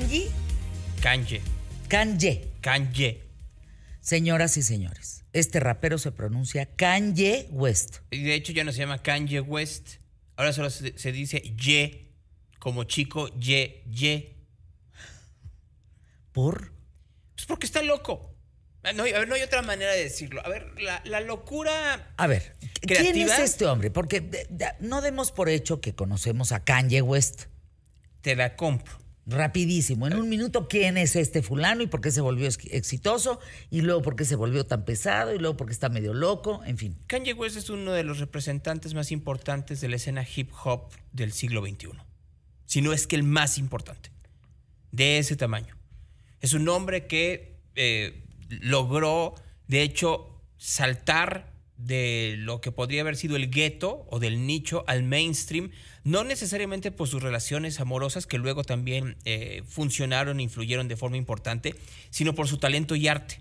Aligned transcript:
Kanji, 0.00 0.30
Kanye. 1.02 1.40
Kanye. 1.88 2.48
Kanye. 2.62 3.20
Señoras 4.00 4.56
y 4.56 4.62
señores, 4.62 5.24
este 5.34 5.60
rapero 5.60 5.98
se 5.98 6.10
pronuncia 6.10 6.64
Kanye 6.74 7.48
West. 7.50 7.98
Y 8.10 8.22
de 8.22 8.34
hecho 8.34 8.52
ya 8.52 8.64
no 8.64 8.72
se 8.72 8.78
llama 8.78 9.02
Kanye 9.02 9.40
West. 9.40 9.96
Ahora 10.36 10.54
solo 10.54 10.70
se, 10.70 10.96
se 10.98 11.12
dice 11.12 11.40
Ye. 11.54 12.14
Como 12.58 12.84
chico, 12.84 13.28
Ye, 13.38 13.84
Ye. 13.90 14.36
¿Por? 16.32 16.72
Pues 17.34 17.44
porque 17.46 17.66
está 17.66 17.82
loco. 17.82 18.34
Ah, 18.82 18.94
No, 18.94 19.02
hay- 19.02 19.12
a 19.12 19.18
ver, 19.18 19.28
no 19.28 19.34
hay 19.34 19.42
otra 19.42 19.60
manera 19.60 19.92
de 19.92 20.04
decirlo. 20.04 20.44
A 20.46 20.48
ver, 20.48 20.80
la, 20.80 21.02
la 21.04 21.20
locura. 21.20 22.14
A 22.16 22.26
ver, 22.26 22.56
¿quién 22.80 23.18
es 23.18 23.38
este 23.38 23.66
hombre? 23.66 23.90
Porque 23.90 24.22
de- 24.22 24.46
de- 24.48 24.72
no 24.80 25.02
demos 25.02 25.30
por 25.30 25.50
hecho 25.50 25.82
que 25.82 25.94
conocemos 25.94 26.52
a 26.52 26.64
Kanye 26.64 27.02
West. 27.02 27.44
Te 28.22 28.34
la 28.34 28.56
compro. 28.56 28.98
Rapidísimo, 29.30 30.08
en 30.08 30.14
un 30.16 30.28
minuto, 30.28 30.66
¿quién 30.66 30.96
es 30.96 31.14
este 31.14 31.40
fulano 31.40 31.82
y 31.82 31.86
por 31.86 32.00
qué 32.00 32.10
se 32.10 32.20
volvió 32.20 32.46
ex- 32.48 32.58
exitoso? 32.72 33.38
Y 33.70 33.82
luego, 33.82 34.02
¿por 34.02 34.16
qué 34.16 34.24
se 34.24 34.34
volvió 34.34 34.66
tan 34.66 34.84
pesado? 34.84 35.32
Y 35.32 35.38
luego, 35.38 35.56
¿por 35.56 35.68
qué 35.68 35.72
está 35.72 35.88
medio 35.88 36.12
loco? 36.14 36.62
En 36.64 36.76
fin. 36.76 36.96
Kanye 37.06 37.32
West 37.34 37.56
es 37.56 37.70
uno 37.70 37.92
de 37.92 38.02
los 38.02 38.18
representantes 38.18 38.92
más 38.92 39.12
importantes 39.12 39.80
de 39.80 39.88
la 39.88 39.96
escena 39.96 40.26
hip 40.34 40.50
hop 40.64 40.90
del 41.12 41.30
siglo 41.32 41.62
XXI. 41.64 41.90
Si 42.66 42.82
no 42.82 42.92
es 42.92 43.06
que 43.06 43.14
el 43.14 43.22
más 43.22 43.56
importante. 43.56 44.10
De 44.90 45.18
ese 45.18 45.36
tamaño. 45.36 45.76
Es 46.40 46.52
un 46.52 46.68
hombre 46.68 47.06
que 47.06 47.60
eh, 47.76 48.24
logró, 48.48 49.36
de 49.68 49.82
hecho, 49.82 50.42
saltar 50.56 51.49
de 51.84 52.34
lo 52.38 52.60
que 52.60 52.72
podría 52.72 53.00
haber 53.02 53.16
sido 53.16 53.36
el 53.36 53.50
gueto 53.50 54.06
o 54.10 54.18
del 54.18 54.46
nicho 54.46 54.84
al 54.86 55.02
mainstream, 55.02 55.70
no 56.04 56.24
necesariamente 56.24 56.90
por 56.90 57.08
sus 57.08 57.22
relaciones 57.22 57.80
amorosas, 57.80 58.26
que 58.26 58.38
luego 58.38 58.64
también 58.64 59.16
eh, 59.24 59.62
funcionaron 59.66 60.40
e 60.40 60.42
influyeron 60.42 60.88
de 60.88 60.96
forma 60.96 61.16
importante, 61.16 61.74
sino 62.10 62.34
por 62.34 62.48
su 62.48 62.58
talento 62.58 62.96
y 62.96 63.08
arte 63.08 63.40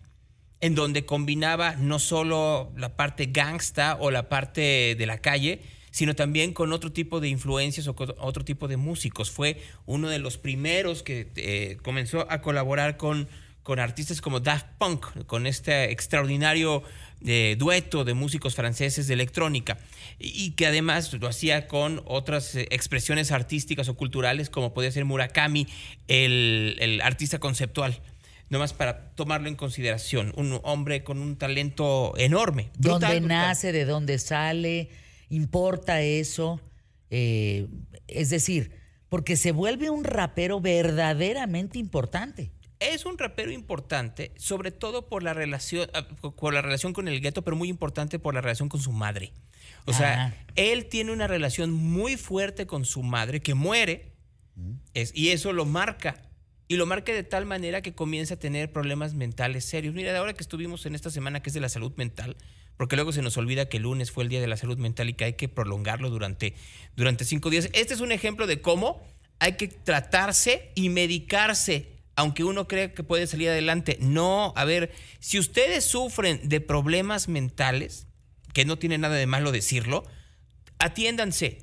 en 0.62 0.76
donde 0.76 1.06
combinaba 1.06 1.76
no 1.76 2.00
solo 2.00 2.72
la 2.76 2.96
parte 2.96 3.28
gangsta 3.28 3.98
o 4.00 4.12
la 4.12 4.28
parte 4.28 4.96
de 4.98 5.06
la 5.06 5.20
calle, 5.20 5.62
sino 5.92 6.16
también 6.16 6.54
con 6.54 6.74
otro 6.74 6.92
tipo 6.92 7.20
de 7.20 7.30
influencias 7.30 7.88
o 7.88 7.96
con 7.96 8.14
otro 8.20 8.44
tipo 8.44 8.68
de 8.68 8.78
músicos. 8.78 9.32
Fue 9.32 9.62
uno 9.86 10.10
de 10.10 10.20
los 10.20 10.38
primeros 10.38 11.02
que 11.02 11.32
eh, 11.36 11.78
comenzó 11.82 12.30
a 12.30 12.42
colaborar 12.42 12.98
con, 12.98 13.28
con 13.70 13.80
artistas 13.80 14.20
como 14.20 14.40
Daft 14.40 14.66
Punk, 14.80 15.28
con 15.28 15.46
este 15.46 15.92
extraordinario 15.92 16.82
eh, 17.24 17.56
dueto 17.56 18.04
de 18.04 18.16
músicos 18.16 18.56
franceses 18.56 19.06
de 19.06 19.14
electrónica, 19.14 19.78
y, 20.18 20.54
que 20.54 20.66
además 20.66 21.14
lo 21.14 21.28
hacía 21.28 21.68
con 21.68 22.02
otras 22.06 22.56
eh, 22.56 22.68
expresiones 22.72 23.32
artísticas 23.32 23.88
o 23.88 23.96
culturales, 23.96 24.50
como 24.50 24.74
podía 24.74 24.90
ser 24.90 25.06
Murakami, 25.06 25.68
el, 26.08 26.78
el 26.80 27.00
artista 27.02 27.38
conceptual 27.38 28.02
nomás 28.50 28.74
para 28.74 29.12
tomarlo 29.12 29.48
en 29.48 29.56
consideración. 29.56 30.34
Un 30.36 30.60
hombre 30.64 31.04
con 31.04 31.20
un 31.20 31.38
talento 31.38 32.16
enorme. 32.18 32.72
¿Dónde 32.76 33.20
brutal. 33.20 33.28
nace? 33.28 33.72
¿De 33.72 33.86
dónde 33.86 34.18
sale? 34.18 34.90
¿Importa 35.30 36.02
eso? 36.02 36.60
Eh, 37.12 37.68
es 38.08 38.32
decir, 38.32 38.72
porque 39.10 39.36
se 39.36 39.52
vuelve 39.52 39.92
un 39.92 40.06
rapero 40.06 40.60
verdaderamente 40.60 41.78
importante. 41.78 42.50
Es 42.80 43.06
un 43.06 43.18
rapero 43.18 43.52
importante, 43.52 44.32
sobre 44.38 44.72
todo 44.72 45.08
por 45.10 45.22
la 45.22 45.34
relación, 45.34 45.90
ah, 45.94 46.08
por 46.36 46.54
la 46.54 46.62
relación 46.62 46.94
con 46.94 47.08
el 47.10 47.20
gueto, 47.20 47.42
pero 47.44 47.58
muy 47.58 47.68
importante 47.68 48.20
por 48.20 48.34
la 48.34 48.42
relación 48.42 48.70
con 48.70 48.80
su 48.82 48.92
madre. 48.94 49.34
O 49.86 49.94
sea, 49.94 50.28
Ah. 50.28 50.34
él 50.56 50.86
tiene 50.86 51.12
una 51.12 51.28
relación 51.28 51.72
muy 51.74 52.16
fuerte 52.16 52.66
con 52.68 52.86
su 52.86 53.04
madre 53.04 53.42
que 53.42 53.54
muere 53.54 54.14
es- 54.94 55.12
y 55.16 55.30
eso 55.30 55.52
lo 55.54 55.66
marca. 55.66 56.22
Y 56.68 56.76
lo 56.76 56.86
marca 56.86 57.12
de 57.12 57.24
tal 57.24 57.46
manera 57.46 57.82
que 57.82 57.94
comienza 57.96 58.36
a 58.36 58.40
tener 58.40 58.72
problemas 58.72 59.14
mentales 59.14 59.66
serios. 59.66 59.94
Mira, 59.96 60.12
de 60.12 60.18
ahora 60.20 60.34
que 60.34 60.44
estuvimos 60.44 60.86
en 60.86 60.96
esta 60.96 61.10
semana 61.10 61.42
que 61.42 61.50
es 61.50 61.54
de 61.54 61.60
la 61.62 61.70
salud 61.70 61.92
mental, 61.98 62.38
porque 62.78 62.96
luego 62.96 63.12
se 63.12 63.22
nos 63.22 63.36
olvida 63.38 63.68
que 63.68 63.78
el 63.78 63.84
lunes 63.84 64.12
fue 64.12 64.24
el 64.24 64.30
Día 64.30 64.40
de 64.40 64.48
la 64.48 64.56
Salud 64.56 64.78
Mental 64.78 65.10
y 65.10 65.14
que 65.14 65.26
hay 65.26 65.34
que 65.34 65.50
prolongarlo 65.50 66.10
durante, 66.10 66.54
durante 66.96 67.26
cinco 67.26 67.50
días. 67.50 67.70
Este 67.74 67.94
es 67.94 68.00
un 68.02 68.12
ejemplo 68.12 68.46
de 68.48 68.62
cómo 68.62 69.02
hay 69.40 69.54
que 69.54 69.68
tratarse 69.68 70.70
y 70.76 70.90
medicarse, 70.90 71.88
aunque 72.20 72.44
uno 72.44 72.68
cree 72.68 72.94
que 72.94 73.04
puede 73.04 73.28
salir 73.28 73.50
adelante. 73.50 73.98
No, 74.02 74.52
a 74.58 74.66
ver, 74.66 74.92
si 75.20 75.40
ustedes 75.40 75.86
sufren 75.86 76.42
de 76.50 76.60
problemas 76.60 77.30
mentales, 77.30 78.08
que 78.54 78.66
no 78.66 78.78
tiene 78.78 78.98
nada 78.98 79.16
de 79.16 79.26
malo 79.26 79.52
decirlo, 79.54 80.04
atiéndanse. 80.80 81.60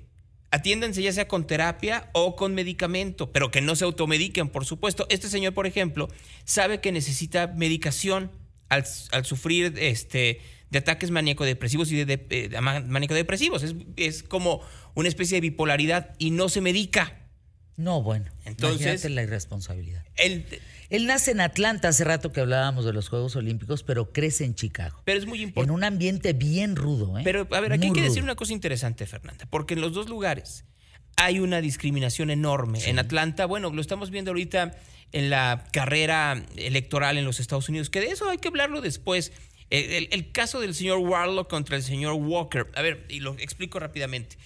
Atiéndanse 0.50 1.02
ya 1.02 1.12
sea 1.12 1.28
con 1.28 1.46
terapia 1.46 2.08
o 2.14 2.36
con 2.36 2.54
medicamento, 2.54 3.32
pero 3.32 3.50
que 3.50 3.60
no 3.60 3.76
se 3.76 3.84
automediquen, 3.84 4.48
por 4.48 4.64
supuesto. 4.64 5.06
Este 5.10 5.28
señor, 5.28 5.52
por 5.52 5.66
ejemplo, 5.66 6.08
sabe 6.44 6.80
que 6.80 6.90
necesita 6.92 7.48
medicación 7.48 8.30
al, 8.70 8.86
sufrir 9.24 9.74
este, 9.76 10.40
de 10.70 10.78
ataques 10.78 11.10
maníaco-depresivos 11.10 11.92
y 11.92 11.96
de, 11.96 12.06
de, 12.06 12.26
eh, 12.30 12.48
de 12.48 12.60
ma- 12.62 12.80
maníaco-depresivos. 12.80 13.62
Es, 13.62 13.74
es 13.96 14.22
como 14.22 14.62
una 14.94 15.08
especie 15.08 15.36
de 15.36 15.42
bipolaridad 15.42 16.14
y 16.18 16.30
no 16.30 16.48
se 16.48 16.62
medica. 16.62 17.25
No, 17.76 18.02
bueno. 18.02 18.30
Entonces- 18.44 19.04
la 19.10 19.22
irresponsabilidad. 19.22 20.02
Él, 20.16 20.46
Él 20.88 21.06
nace 21.06 21.32
en 21.32 21.40
Atlanta, 21.40 21.88
hace 21.88 22.04
rato 22.04 22.32
que 22.32 22.40
hablábamos 22.40 22.84
de 22.84 22.92
los 22.92 23.08
Juegos 23.08 23.36
Olímpicos, 23.36 23.82
pero 23.82 24.12
crece 24.12 24.44
en 24.44 24.54
Chicago. 24.54 25.02
pero 25.04 25.18
es 25.18 25.26
muy 25.26 25.38
En 25.42 25.48
importante. 25.48 25.72
un 25.74 25.84
ambiente 25.84 26.32
bien 26.32 26.76
rudo, 26.76 27.18
¿eh? 27.18 27.22
Pero, 27.24 27.46
a 27.50 27.60
ver, 27.60 27.72
aquí 27.72 27.86
hay 27.88 27.92
que 27.92 28.00
decir 28.02 28.22
una 28.22 28.34
cosa 28.36 28.52
interesante, 28.52 29.04
Fernanda, 29.06 29.46
porque 29.50 29.74
en 29.74 29.80
los 29.80 29.92
dos 29.92 30.08
lugares 30.08 30.64
hay 31.16 31.40
una 31.40 31.60
discriminación 31.60 32.30
enorme. 32.30 32.78
En 32.88 32.98
Atlanta, 32.98 33.46
bueno, 33.46 33.70
lo 33.72 33.80
estamos 33.80 34.10
viendo 34.10 34.30
ahorita 34.30 34.74
en 35.12 35.30
la 35.30 35.64
carrera 35.72 36.42
electoral 36.56 37.18
en 37.18 37.24
los 37.24 37.40
Estados 37.40 37.68
Unidos, 37.68 37.90
que 37.90 38.00
de 38.00 38.06
eso 38.08 38.28
hay 38.30 38.38
que 38.38 38.48
hablarlo 38.48 38.80
después. 38.80 39.32
El, 39.70 39.90
el- 39.92 40.08
el 40.12 40.30
caso 40.32 40.60
del 40.60 40.74
señor 40.74 40.98
Warlock 40.98 41.48
contra 41.50 41.76
el 41.76 41.82
señor 41.82 42.12
Walker. 42.14 42.68
A 42.76 42.82
ver, 42.82 43.04
y 43.08 43.20
lo 43.20 43.34
explico 43.38 43.80
rápidamente. 43.80 44.36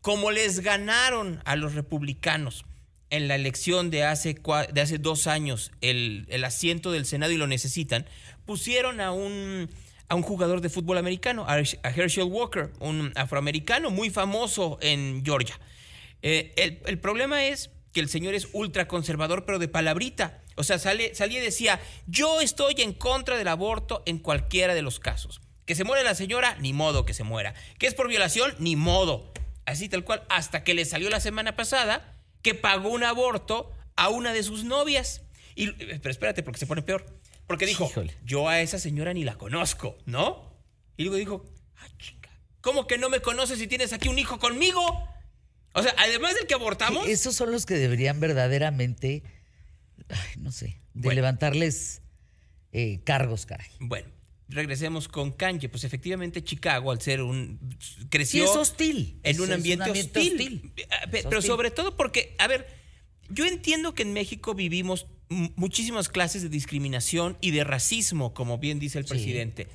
Como 0.00 0.30
les 0.30 0.60
ganaron 0.60 1.40
a 1.44 1.56
los 1.56 1.74
republicanos 1.74 2.64
en 3.10 3.28
la 3.28 3.34
elección 3.34 3.90
de 3.90 4.04
hace, 4.04 4.36
de 4.72 4.80
hace 4.80 4.98
dos 4.98 5.26
años 5.26 5.72
el, 5.80 6.26
el 6.28 6.44
asiento 6.44 6.92
del 6.92 7.06
Senado 7.06 7.32
y 7.32 7.36
lo 7.36 7.46
necesitan, 7.46 8.06
pusieron 8.44 9.00
a 9.00 9.12
un, 9.12 9.70
a 10.08 10.14
un 10.14 10.22
jugador 10.22 10.60
de 10.60 10.68
fútbol 10.68 10.98
americano, 10.98 11.46
a 11.48 11.58
Herschel 11.58 12.24
Walker, 12.24 12.70
un 12.80 13.12
afroamericano 13.16 13.90
muy 13.90 14.10
famoso 14.10 14.78
en 14.80 15.22
Georgia. 15.24 15.58
Eh, 16.22 16.52
el, 16.56 16.80
el 16.86 16.98
problema 16.98 17.44
es 17.46 17.70
que 17.92 18.00
el 18.00 18.08
señor 18.08 18.34
es 18.34 18.48
ultraconservador, 18.52 19.44
pero 19.44 19.58
de 19.58 19.68
palabrita. 19.68 20.42
O 20.56 20.64
sea, 20.64 20.78
salía 20.78 21.12
y 21.14 21.40
decía, 21.40 21.80
yo 22.06 22.40
estoy 22.40 22.74
en 22.78 22.92
contra 22.92 23.36
del 23.36 23.48
aborto 23.48 24.02
en 24.06 24.18
cualquiera 24.18 24.74
de 24.74 24.82
los 24.82 24.98
casos. 24.98 25.40
Que 25.64 25.74
se 25.74 25.84
muere 25.84 26.02
la 26.02 26.14
señora, 26.14 26.56
ni 26.60 26.72
modo 26.72 27.04
que 27.04 27.14
se 27.14 27.24
muera. 27.24 27.54
Que 27.78 27.86
es 27.86 27.94
por 27.94 28.08
violación, 28.08 28.54
ni 28.58 28.74
modo. 28.74 29.32
Así 29.66 29.88
tal 29.88 30.04
cual, 30.04 30.24
hasta 30.28 30.64
que 30.64 30.74
le 30.74 30.84
salió 30.84 31.10
la 31.10 31.20
semana 31.20 31.54
pasada 31.54 32.17
que 32.48 32.54
pagó 32.54 32.88
un 32.88 33.04
aborto 33.04 33.70
a 33.96 34.08
una 34.08 34.32
de 34.32 34.42
sus 34.42 34.64
novias. 34.64 35.22
Y, 35.54 35.70
pero 35.72 36.10
espérate, 36.10 36.42
porque 36.42 36.58
se 36.58 36.66
pone 36.66 36.80
peor. 36.82 37.04
Porque 37.46 37.66
dijo, 37.66 37.86
Híjole. 37.90 38.14
yo 38.24 38.48
a 38.48 38.60
esa 38.60 38.78
señora 38.78 39.12
ni 39.12 39.24
la 39.24 39.36
conozco, 39.36 39.98
¿no? 40.06 40.50
Y 40.96 41.02
luego 41.04 41.16
dijo, 41.16 41.44
ah, 41.76 41.86
chinga, 41.98 42.30
¿cómo 42.60 42.86
que 42.86 42.96
no 42.98 43.08
me 43.10 43.20
conoces 43.20 43.58
si 43.58 43.66
tienes 43.66 43.92
aquí 43.92 44.08
un 44.08 44.18
hijo 44.18 44.38
conmigo? 44.38 44.80
O 45.74 45.82
sea, 45.82 45.94
además 45.98 46.34
del 46.36 46.46
que 46.46 46.54
abortamos, 46.54 47.06
Esos 47.06 47.34
son 47.34 47.52
los 47.52 47.66
que 47.66 47.74
deberían 47.74 48.18
verdaderamente, 48.20 49.22
ay, 50.08 50.30
no 50.38 50.50
sé, 50.52 50.80
de 50.94 51.02
Bueno. 51.08 51.14
levantarles 51.16 52.00
eh, 52.72 53.00
cargos, 53.04 53.44
caray. 53.46 53.68
bueno, 53.80 54.08
regresemos 54.48 55.08
con 55.08 55.32
Kanye. 55.32 55.68
Pues 55.68 55.84
efectivamente 55.84 56.42
Chicago, 56.42 56.90
al 56.90 57.00
ser 57.00 57.22
un... 57.22 57.58
Sí, 57.78 58.06
creció 58.10 58.44
es 58.44 58.50
hostil. 58.56 59.20
en 59.22 59.40
un 59.40 59.48
es 59.50 59.54
ambiente, 59.56 59.90
hostil. 59.90 60.72
Es 60.76 60.86
Pero 61.10 61.38
hostil. 61.38 61.42
sobre 61.42 61.70
todo 61.70 61.96
porque, 61.96 62.34
a 62.38 62.46
ver, 62.46 62.66
yo 63.28 63.44
entiendo 63.46 63.94
que 63.94 64.02
en 64.02 64.12
México 64.12 64.54
vivimos 64.54 65.06
muchísimas 65.56 66.08
clases 66.08 66.42
de 66.42 66.48
discriminación 66.48 67.36
y 67.40 67.50
de 67.50 67.62
racismo, 67.64 68.32
como 68.32 68.58
bien 68.58 68.78
dice 68.78 68.98
el 68.98 69.04
Sí. 69.04 69.10
presidente. 69.10 69.68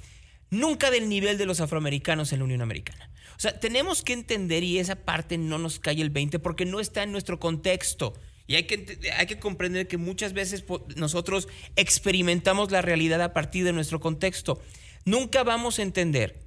Nunca 0.49 0.91
del 0.91 1.09
nivel 1.09 1.37
de 1.37 1.45
los 1.45 1.59
afroamericanos 1.61 2.31
en 2.33 2.39
la 2.39 2.45
Unión 2.45 2.61
Americana. 2.61 3.09
O 3.37 3.39
sea, 3.39 3.59
tenemos 3.59 4.01
que 4.03 4.13
entender 4.13 4.63
y 4.63 4.79
esa 4.79 4.95
parte 4.95 5.37
no 5.37 5.57
nos 5.57 5.79
cae 5.79 6.01
el 6.01 6.09
20 6.11 6.39
porque 6.39 6.65
no 6.65 6.79
está 6.79 7.03
en 7.03 7.11
nuestro 7.11 7.39
contexto. 7.39 8.13
Y 8.45 8.55
hay 8.55 8.63
que, 8.63 8.99
hay 9.17 9.25
que 9.25 9.39
comprender 9.39 9.87
que 9.87 9.97
muchas 9.97 10.33
veces 10.33 10.63
nosotros 10.95 11.47
experimentamos 11.75 12.71
la 12.71 12.81
realidad 12.81 13.21
a 13.21 13.33
partir 13.33 13.63
de 13.63 13.73
nuestro 13.73 13.99
contexto. 13.99 14.61
Nunca 15.05 15.43
vamos 15.43 15.79
a 15.79 15.83
entender 15.83 16.41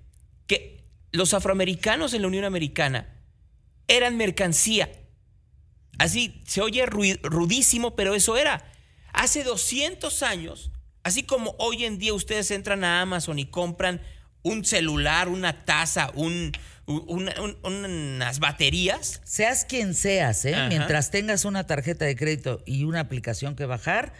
que 0.46 0.84
los 1.12 1.34
afroamericanos 1.34 2.12
en 2.14 2.22
la 2.22 2.28
Unión 2.28 2.44
Americana 2.44 3.14
eran 3.88 4.16
mercancía. 4.16 4.90
Así 5.98 6.42
se 6.46 6.60
oye 6.60 6.84
rudísimo, 6.84 7.96
pero 7.96 8.14
eso 8.14 8.36
era. 8.36 8.70
Hace 9.12 9.44
200 9.44 10.22
años, 10.22 10.70
así 11.02 11.22
como 11.22 11.54
hoy 11.58 11.84
en 11.84 11.98
día 11.98 12.12
ustedes 12.12 12.50
entran 12.50 12.84
a 12.84 13.00
Amazon 13.00 13.38
y 13.38 13.46
compran 13.46 14.02
un 14.42 14.64
celular, 14.64 15.28
una 15.28 15.64
taza, 15.64 16.10
un, 16.14 16.52
unas 16.86 18.38
baterías. 18.38 19.20
Seas 19.24 19.64
quien 19.64 19.94
seas, 19.94 20.44
¿eh? 20.44 20.56
mientras 20.68 21.10
tengas 21.10 21.44
una 21.44 21.66
tarjeta 21.66 22.04
de 22.04 22.16
crédito 22.16 22.62
y 22.64 22.84
una 22.84 23.00
aplicación 23.00 23.56
que 23.56 23.66
bajar, 23.66 24.12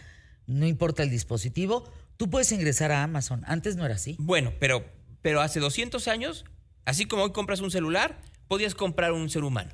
no 0.45 0.67
importa 0.67 1.03
el 1.03 1.09
dispositivo, 1.09 1.89
tú 2.17 2.29
puedes 2.29 2.51
ingresar 2.51 2.91
a 2.91 3.03
Amazon. 3.03 3.43
Antes 3.45 3.75
no 3.75 3.85
era 3.85 3.95
así. 3.95 4.15
Bueno, 4.19 4.53
pero, 4.59 4.85
pero 5.21 5.41
hace 5.41 5.59
200 5.59 6.07
años, 6.07 6.45
así 6.85 7.05
como 7.05 7.23
hoy 7.23 7.31
compras 7.31 7.61
un 7.61 7.71
celular, 7.71 8.19
podías 8.47 8.75
comprar 8.75 9.13
un 9.13 9.29
ser 9.29 9.43
humano. 9.43 9.71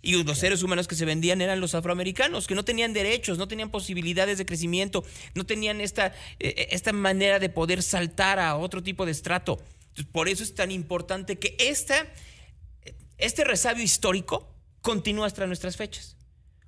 Y 0.00 0.22
los 0.22 0.38
seres 0.38 0.62
humanos 0.62 0.86
que 0.86 0.94
se 0.94 1.04
vendían 1.04 1.40
eran 1.40 1.60
los 1.60 1.74
afroamericanos, 1.74 2.46
que 2.46 2.54
no 2.54 2.64
tenían 2.64 2.92
derechos, 2.92 3.36
no 3.36 3.48
tenían 3.48 3.70
posibilidades 3.70 4.38
de 4.38 4.46
crecimiento, 4.46 5.04
no 5.34 5.44
tenían 5.44 5.80
esta, 5.80 6.12
eh, 6.38 6.68
esta 6.70 6.92
manera 6.92 7.40
de 7.40 7.48
poder 7.48 7.82
saltar 7.82 8.38
a 8.38 8.56
otro 8.56 8.82
tipo 8.82 9.06
de 9.06 9.12
estrato. 9.12 9.60
Por 10.04 10.28
eso 10.28 10.42
es 10.42 10.54
tan 10.54 10.70
importante 10.70 11.38
que 11.38 11.56
esta, 11.58 12.06
este 13.16 13.44
resabio 13.44 13.82
histórico 13.82 14.54
continúa 14.82 15.26
hasta 15.26 15.46
nuestras 15.46 15.76
fechas. 15.76 16.16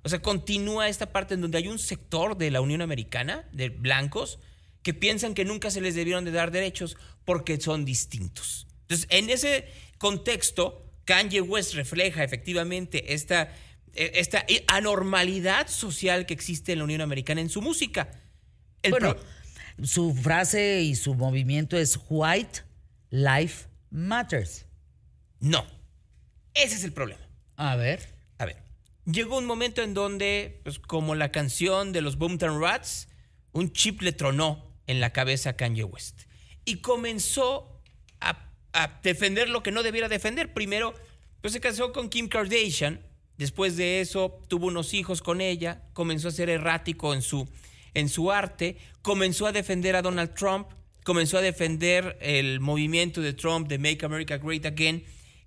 O 0.03 0.09
sea, 0.09 0.21
continúa 0.21 0.89
esta 0.89 1.11
parte 1.11 1.35
en 1.35 1.41
donde 1.41 1.59
hay 1.59 1.67
un 1.67 1.79
sector 1.79 2.37
de 2.37 2.51
la 2.51 2.61
Unión 2.61 2.81
Americana, 2.81 3.47
de 3.51 3.69
blancos, 3.69 4.39
que 4.81 4.93
piensan 4.93 5.33
que 5.33 5.45
nunca 5.45 5.69
se 5.69 5.81
les 5.81 5.93
debieron 5.95 6.25
de 6.25 6.31
dar 6.31 6.51
derechos 6.51 6.97
porque 7.23 7.59
son 7.61 7.85
distintos. 7.85 8.67
Entonces, 8.81 9.07
en 9.11 9.29
ese 9.29 9.67
contexto, 9.99 10.85
Kanye 11.05 11.41
West 11.41 11.75
refleja 11.75 12.23
efectivamente 12.23 13.13
esta, 13.13 13.53
e, 13.93 14.11
esta 14.15 14.43
anormalidad 14.67 15.67
social 15.67 16.25
que 16.25 16.33
existe 16.33 16.71
en 16.71 16.79
la 16.79 16.85
Unión 16.85 17.01
Americana 17.01 17.41
en 17.41 17.49
su 17.49 17.61
música. 17.61 18.09
bueno, 18.89 19.15
su 19.83 20.15
frase 20.15 20.81
y 20.81 20.95
su 20.95 21.13
movimiento 21.13 21.77
es 21.77 21.99
White 22.09 22.61
Life 23.11 23.67
Matters. 23.91 24.65
No, 25.39 25.65
ese 26.53 26.75
es 26.75 26.83
el 26.83 26.93
problema. 26.93 27.21
A 27.57 27.75
ver. 27.75 28.15
A 28.39 28.45
ver, 28.45 28.63
llegó 29.05 29.37
un 29.37 29.45
momento 29.45 29.83
en 29.83 29.93
donde, 29.93 30.61
pues 30.63 30.79
como 30.79 31.13
la 31.13 31.31
canción 31.31 31.91
de 31.91 32.01
los 32.01 32.17
Boomtown 32.17 32.59
Rats, 32.59 33.07
un 33.51 33.71
chip 33.71 34.01
le 34.01 34.13
tronó 34.13 34.65
en 34.87 34.99
la 34.99 35.11
cabeza 35.13 35.51
a 35.51 35.53
Kanye 35.57 35.83
West 35.83 36.21
y 36.65 36.77
comenzó 36.77 37.81
a 38.73 39.01
defender 39.03 39.49
lo 39.49 39.63
que 39.63 39.71
no 39.71 39.83
debiera 39.83 40.07
defender. 40.07 40.53
Primero, 40.53 40.93
pues 41.41 41.53
se 41.53 41.59
casó 41.59 41.91
con 41.91 42.09
Kim 42.09 42.29
Kardashian. 42.29 43.01
Después 43.37 43.75
de 43.75 44.01
eso, 44.01 44.41
tuvo 44.47 44.67
unos 44.67 44.93
hijos 44.93 45.21
con 45.21 45.41
ella. 45.41 45.81
Comenzó 45.93 46.29
a 46.29 46.31
ser 46.31 46.49
errático 46.49 47.13
en 47.13 47.21
su, 47.21 47.49
en 47.93 48.07
su 48.07 48.31
arte. 48.31 48.77
Comenzó 49.01 49.47
a 49.47 49.51
defender 49.51 49.95
a 49.95 50.01
Donald 50.01 50.33
Trump. 50.35 50.69
Comenzó 51.03 51.39
a 51.39 51.41
defender 51.41 52.17
el 52.21 52.59
movimiento 52.59 53.21
de 53.21 53.33
Trump 53.33 53.67
de 53.67 53.79
Make 53.79 54.05
America 54.05 54.37
Great 54.37 54.65
Again. 54.65 55.03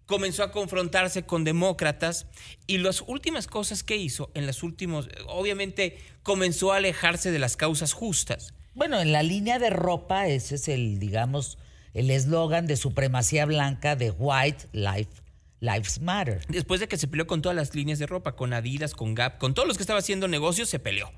Comenzó 0.07 0.43
a 0.43 0.51
confrontarse 0.51 1.25
con 1.25 1.45
demócratas. 1.45 2.27
Y 2.67 2.79
las 2.79 3.03
últimas 3.03 3.47
cosas 3.47 3.85
que 3.85 3.97
hizo, 3.97 4.31
en 4.35 4.47
las 4.47 4.63
últimos, 4.63 5.09
obviamente 5.27 5.99
comenzó 6.23 6.73
a 6.73 6.77
alejarse 6.77 7.31
de 7.31 7.39
las 7.39 7.57
causas 7.57 7.93
justas. 7.93 8.53
Bueno, 8.75 9.01
en 9.01 9.13
la 9.13 9.23
línea 9.23 9.61
de 9.61 9.71
ropa, 9.71 10.27
ese 10.27 10.57
es 10.57 10.67
el, 10.67 10.99
digamos, 10.99 11.59
el 11.95 12.11
eslogan 12.11 12.67
de 12.67 12.77
supremacía 12.77 13.47
blanca 13.47 13.95
de 13.95 14.11
White 14.11 14.67
Life, 14.73 15.23
Lives 15.61 16.01
Matter. 16.01 16.45
Después 16.49 16.81
de 16.81 16.89
que 16.89 16.97
se 16.97 17.07
peleó 17.07 17.29
con 17.29 17.41
todas 17.41 17.55
las 17.55 17.73
líneas 17.77 18.01
de 18.01 18.09
ropa, 18.09 18.35
con 18.35 18.53
Adidas, 18.53 18.95
con 18.95 19.15
Gap, 19.15 19.39
con 19.39 19.55
todos 19.55 19.69
los 19.69 19.77
que 19.77 19.85
estaban 19.85 20.01
haciendo 20.01 20.27
negocios, 20.27 20.69
se 20.69 20.81
peleó. 20.81 21.13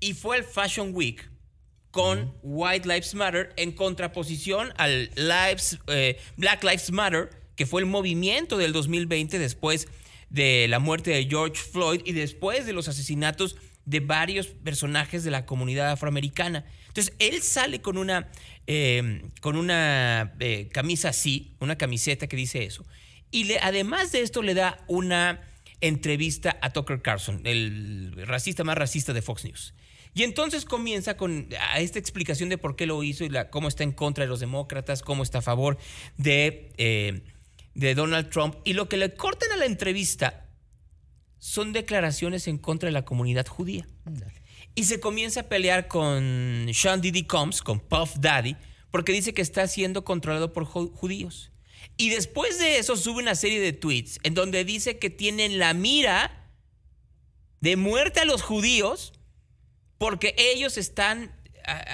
Y 0.00 0.14
fue 0.14 0.38
el 0.38 0.44
Fashion 0.44 0.90
Week 0.92 1.30
con 1.96 2.34
White 2.42 2.86
Lives 2.86 3.14
Matter 3.14 3.54
en 3.56 3.72
contraposición 3.72 4.74
al 4.76 5.10
eh, 5.16 6.20
Black 6.36 6.62
Lives 6.62 6.92
Matter, 6.92 7.30
que 7.56 7.64
fue 7.64 7.80
el 7.80 7.86
movimiento 7.86 8.58
del 8.58 8.74
2020 8.74 9.38
después 9.38 9.88
de 10.28 10.66
la 10.68 10.78
muerte 10.78 11.12
de 11.12 11.24
George 11.24 11.56
Floyd 11.56 12.02
y 12.04 12.12
después 12.12 12.66
de 12.66 12.74
los 12.74 12.88
asesinatos 12.88 13.56
de 13.86 14.00
varios 14.00 14.48
personajes 14.48 15.24
de 15.24 15.30
la 15.30 15.46
comunidad 15.46 15.90
afroamericana. 15.90 16.66
Entonces, 16.88 17.14
él 17.18 17.40
sale 17.40 17.80
con 17.80 17.96
una, 17.96 18.28
eh, 18.66 19.30
con 19.40 19.56
una 19.56 20.34
eh, 20.38 20.68
camisa 20.70 21.08
así, 21.08 21.56
una 21.60 21.78
camiseta 21.78 22.26
que 22.26 22.36
dice 22.36 22.64
eso. 22.64 22.84
Y 23.30 23.44
le, 23.44 23.58
además 23.60 24.12
de 24.12 24.20
esto 24.20 24.42
le 24.42 24.52
da 24.52 24.84
una 24.86 25.40
entrevista 25.80 26.58
a 26.60 26.74
Tucker 26.74 27.00
Carlson, 27.00 27.40
el 27.44 28.12
racista 28.26 28.64
más 28.64 28.76
racista 28.76 29.14
de 29.14 29.22
Fox 29.22 29.46
News. 29.46 29.72
Y 30.16 30.22
entonces 30.22 30.64
comienza 30.64 31.18
con 31.18 31.46
esta 31.76 31.98
explicación 31.98 32.48
de 32.48 32.56
por 32.56 32.74
qué 32.74 32.86
lo 32.86 33.02
hizo 33.02 33.22
y 33.24 33.28
la, 33.28 33.50
cómo 33.50 33.68
está 33.68 33.84
en 33.84 33.92
contra 33.92 34.24
de 34.24 34.28
los 34.28 34.40
demócratas, 34.40 35.02
cómo 35.02 35.22
está 35.22 35.38
a 35.38 35.42
favor 35.42 35.76
de, 36.16 36.72
eh, 36.78 37.20
de 37.74 37.94
Donald 37.94 38.30
Trump. 38.30 38.56
Y 38.64 38.72
lo 38.72 38.88
que 38.88 38.96
le 38.96 39.12
cortan 39.12 39.52
a 39.52 39.58
la 39.58 39.66
entrevista 39.66 40.48
son 41.38 41.74
declaraciones 41.74 42.48
en 42.48 42.56
contra 42.56 42.86
de 42.86 42.94
la 42.94 43.04
comunidad 43.04 43.46
judía. 43.46 43.86
Y 44.74 44.84
se 44.84 45.00
comienza 45.00 45.40
a 45.40 45.48
pelear 45.50 45.86
con 45.86 46.66
Sean 46.72 47.02
Diddy 47.02 47.24
Combs, 47.24 47.60
con 47.60 47.78
Puff 47.78 48.16
Daddy, 48.18 48.56
porque 48.90 49.12
dice 49.12 49.34
que 49.34 49.42
está 49.42 49.68
siendo 49.68 50.02
controlado 50.06 50.54
por 50.54 50.64
judíos. 50.64 51.52
Y 51.98 52.08
después 52.08 52.58
de 52.58 52.78
eso 52.78 52.96
sube 52.96 53.20
una 53.20 53.34
serie 53.34 53.60
de 53.60 53.74
tweets 53.74 54.18
en 54.22 54.32
donde 54.32 54.64
dice 54.64 54.98
que 54.98 55.10
tienen 55.10 55.58
la 55.58 55.74
mira 55.74 56.50
de 57.60 57.76
muerte 57.76 58.20
a 58.20 58.24
los 58.24 58.40
judíos 58.40 59.12
porque 59.98 60.34
ellos 60.38 60.76
están, 60.76 61.32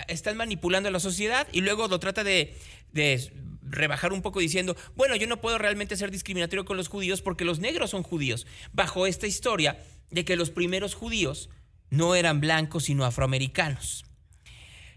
están 0.09 0.37
manipulando 0.37 0.89
a 0.89 0.93
la 0.93 1.01
sociedad 1.01 1.47
y 1.53 1.61
luego 1.61 1.89
lo 1.89 1.99
trata 2.01 2.25
de, 2.25 2.57
de 2.93 3.33
rebajar 3.63 4.13
un 4.13 4.23
poco 4.23 4.41
diciendo, 4.41 4.77
bueno, 4.95 5.17
yo 5.17 5.27
no 5.27 5.41
puedo 5.41 5.59
realmente 5.59 5.97
ser 5.97 6.11
discriminatorio 6.11 6.65
con 6.65 6.77
los 6.77 6.89
judíos 6.89 7.23
porque 7.23 7.45
los 7.45 7.59
negros 7.59 7.91
son 7.91 8.03
judíos, 8.03 8.47
bajo 8.73 9.07
esta 9.07 9.27
historia 9.27 9.83
de 10.11 10.25
que 10.25 10.37
los 10.37 10.51
primeros 10.51 10.95
judíos 10.95 11.49
no 11.91 12.15
eran 12.15 12.41
blancos 12.41 12.85
sino 12.85 13.05
afroamericanos 13.05 14.05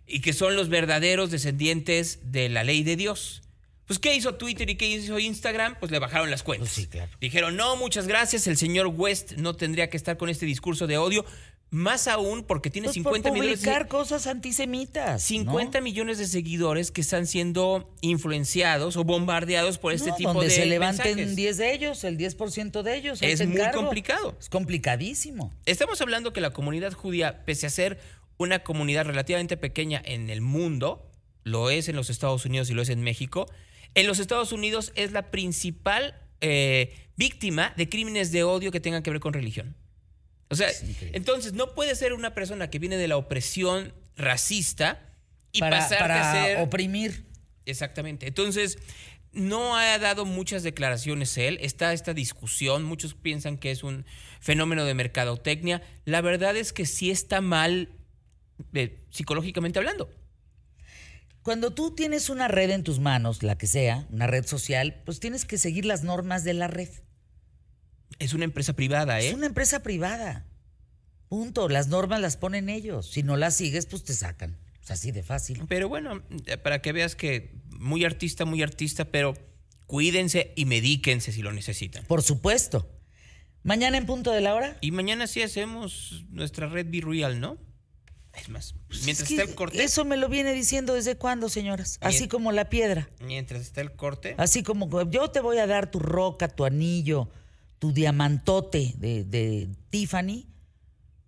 y 0.08 0.22
que 0.22 0.34
son 0.34 0.56
los 0.56 0.70
verdaderos 0.70 1.32
descendientes 1.32 2.32
de 2.32 2.50
la 2.50 2.64
ley 2.64 2.84
de 2.84 2.96
Dios. 2.96 3.42
Pues, 3.88 4.00
¿qué 4.00 4.16
hizo 4.16 4.36
Twitter 4.36 4.70
y 4.70 4.76
qué 4.76 4.88
hizo 4.88 5.20
Instagram? 5.20 5.78
Pues 5.80 5.92
le 5.92 6.00
bajaron 6.00 6.32
las 6.32 6.42
cuentas. 6.42 6.70
Pues 6.70 6.86
sí, 6.86 6.88
claro. 6.88 7.12
Dijeron, 7.22 7.56
no, 7.56 7.76
muchas 7.76 8.08
gracias, 8.08 8.48
el 8.48 8.58
señor 8.58 8.88
West 8.88 9.34
no 9.34 9.56
tendría 9.56 9.90
que 9.90 9.98
estar 9.98 10.18
con 10.18 10.30
este 10.30 10.46
discurso 10.46 10.88
de 10.88 10.98
odio. 10.98 11.26
Más 11.72 12.08
aún 12.08 12.44
porque 12.44 12.70
tiene 12.70 12.88
50 12.88 13.30
pues 13.30 13.42
millones 13.42 13.62
de 13.62 13.88
cosas 13.88 14.28
antisemitas. 14.28 15.22
50 15.24 15.82
millones 15.82 16.18
de 16.18 16.28
seguidores 16.28 16.92
que 16.92 17.02
están 17.02 17.28
siendo 17.28 17.94
influenciados 18.02 18.96
o 18.98 19.04
bombardeados 19.04 19.78
por 19.78 19.92
este 19.92 20.12
tipo 20.14 20.32
donde 20.34 20.48
de 20.48 20.56
se 20.56 20.66
levanten 20.68 21.36
10 21.36 21.58
de 21.58 21.74
ellos, 21.74 22.04
el 22.04 22.18
10% 22.18 22.82
de 22.82 22.96
ellos. 22.96 23.22
Es 23.22 23.46
muy 23.46 23.60
complicado. 23.74 24.38
Es 24.40 24.48
complicadísimo. 24.50 25.54
Estamos 25.66 26.00
hablando 26.02 26.32
que 26.34 26.40
la 26.40 26.52
comunidad 26.52 26.94
judía, 26.94 27.44
pese 27.46 27.68
a 27.68 27.70
ser 27.70 28.00
una 28.38 28.60
comunidad 28.60 29.06
relativamente 29.06 29.58
pequeña 29.58 30.02
en 30.06 30.30
el 30.30 30.42
mundo, 30.42 31.10
lo 31.44 31.70
es 31.70 31.90
en 31.90 31.96
los 31.96 32.10
Estados 32.10 32.46
Unidos 32.46 32.70
y 32.70 32.74
lo 32.74 32.82
es 32.82 32.90
en 32.90 33.02
México, 33.02 33.48
en 33.96 34.08
los 34.08 34.20
Estados 34.20 34.52
Unidos 34.52 34.92
es 34.96 35.12
la 35.14 35.32
principal 35.32 36.16
eh, 36.42 36.94
víctima 37.16 37.74
de 37.78 37.90
crímenes 37.90 38.32
de 38.32 38.44
odio 38.44 38.72
que 38.72 38.80
tengan 38.80 39.04
que 39.04 39.12
ver 39.12 39.20
con 39.20 39.34
religión. 39.34 39.76
O 40.50 40.56
sea, 40.56 40.70
entonces 41.14 41.54
no 41.54 41.74
puede 41.74 41.96
ser 41.96 42.14
una 42.14 42.34
persona 42.34 42.70
que 42.70 42.80
viene 42.80 42.98
de 42.98 43.08
la 43.08 43.18
opresión 43.18 43.94
racista 44.16 45.02
y 45.52 45.60
pasar 45.60 46.12
a 46.12 46.34
ser 46.34 46.60
oprimir. 46.60 47.26
Exactamente. 47.66 48.28
Entonces, 48.28 48.78
no 49.32 49.76
ha 49.76 49.98
dado 50.00 50.26
muchas 50.26 50.64
declaraciones 50.64 51.38
él. 51.38 51.58
Está 51.62 51.94
esta 51.94 52.14
discusión. 52.14 52.84
Muchos 52.84 53.14
piensan 53.14 53.58
que 53.58 53.72
es 53.72 53.84
un 53.84 54.06
fenómeno 54.40 54.86
de 54.86 54.94
mercadotecnia. 54.94 55.82
La 56.06 56.22
verdad 56.22 56.56
es 56.56 56.74
que 56.74 56.86
sí 56.86 57.12
está 57.12 57.42
mal 57.42 57.90
eh, 58.74 59.04
psicológicamente 59.10 59.80
hablando. 59.80 60.10
Cuando 61.42 61.72
tú 61.74 61.94
tienes 61.94 62.30
una 62.30 62.48
red 62.48 62.72
en 62.72 62.84
tus 62.84 63.00
manos, 63.00 63.44
la 63.44 63.58
que 63.58 63.68
sea, 63.68 64.08
una 64.10 64.26
red 64.26 64.48
social, 64.48 65.02
pues 65.06 65.20
tienes 65.20 65.46
que 65.46 65.58
seguir 65.58 65.86
las 65.86 66.04
normas 66.04 66.44
de 66.44 66.54
la 66.54 66.68
red. 66.68 66.90
Es 68.20 68.34
una 68.34 68.46
empresa 68.46 68.74
privada, 68.74 69.20
¿eh? 69.22 69.30
Es 69.30 69.34
una 69.34 69.46
empresa 69.46 69.84
privada. 69.84 70.46
Punto. 71.30 71.70
Las 71.70 71.88
normas 71.88 72.22
las 72.22 72.38
ponen 72.38 72.70
ellos. 72.70 73.10
Si 73.10 73.24
no 73.24 73.38
las 73.38 73.56
sigues, 73.56 73.86
pues 73.86 74.04
te 74.04 74.14
sacan. 74.14 74.58
Es 74.82 74.92
así 74.92 75.12
de 75.12 75.24
fácil. 75.24 75.64
Pero 75.68 75.90
bueno, 75.90 76.24
eh, 76.46 76.58
para 76.58 76.82
que 76.82 76.92
veas 76.92 77.16
que 77.16 77.56
muy 77.72 78.06
artista, 78.06 78.46
muy 78.46 78.62
artista, 78.62 79.06
pero 79.06 79.34
cuídense 79.88 80.54
y 80.56 80.66
medíquense 80.66 81.32
si 81.32 81.42
lo 81.42 81.52
necesitan. 81.52 82.06
Por 82.06 82.22
supuesto. 82.22 82.90
Mañana 83.64 83.98
en 83.98 84.06
punto 84.06 84.32
de 84.32 84.42
la 84.42 84.54
hora. 84.54 84.78
Y 84.82 84.92
mañana 84.92 85.26
sí 85.26 85.42
hacemos 85.42 86.26
nuestra 86.30 86.68
red 86.68 86.86
Be 86.90 87.02
Real, 87.02 87.40
¿no? 87.40 87.58
Es 88.40 88.50
más, 88.50 88.76
pues 88.88 89.06
mientras 89.06 89.32
está 89.32 89.44
el 89.44 89.56
corte. 89.56 89.84
Eso 89.84 90.06
me 90.06 90.18
lo 90.18 90.30
viene 90.30 90.54
diciendo 90.54 90.94
desde 90.94 91.16
cuándo, 91.16 91.50
señoras. 91.50 91.98
Así 92.02 92.28
como 92.28 92.52
la 92.52 92.70
piedra. 92.70 93.10
Mientras 93.22 93.62
está 93.62 93.82
el 93.82 93.94
corte. 93.94 94.36
Así 94.38 94.62
como 94.62 95.10
yo 95.10 95.32
te 95.32 95.40
voy 95.40 95.58
a 95.58 95.68
dar 95.68 95.90
tu 95.90 96.00
roca, 96.00 96.48
tu 96.48 96.66
anillo, 96.66 97.30
tu 97.86 97.92
diamantote 97.92 98.96
de, 98.98 99.70
Tiffany, 99.92 100.48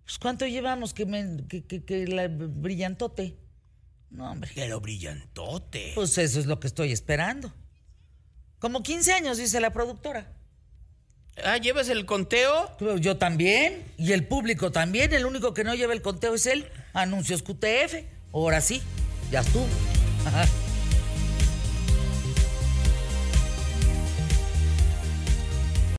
pues 0.04 0.18
¿cuánto 0.18 0.44
llevamos 0.44 0.92
que, 0.92 1.06
me, 1.06 1.46
que, 1.46 2.06
la 2.08 2.26
brillantote? 2.26 3.36
No, 4.10 4.32
hombre. 4.32 4.50
Pero 4.56 4.80
brillantote. 4.80 5.92
Pues 5.94 6.18
eso 6.18 6.40
es 6.40 6.46
lo 6.46 6.58
que 6.58 6.66
estoy 6.66 6.90
esperando. 6.90 7.52
Como 8.58 8.82
15 8.82 9.12
años, 9.12 9.38
dice 9.38 9.60
la 9.60 9.72
productora. 9.72 10.32
Ah, 11.44 11.58
¿llevas 11.58 11.88
el 11.90 12.06
conteo? 12.06 12.76
Yo 12.98 13.18
también, 13.18 13.84
y 13.96 14.10
el 14.10 14.26
público 14.26 14.72
también. 14.72 15.12
El 15.12 15.24
único 15.24 15.54
que 15.54 15.62
no 15.62 15.76
lleva 15.76 15.92
el 15.92 16.02
conteo 16.02 16.34
es 16.34 16.46
él. 16.46 16.66
Anuncios 16.92 17.44
QTF. 17.44 18.02
Ahora 18.32 18.60
sí, 18.60 18.82
ya 19.30 19.40
estuvo. 19.40 19.66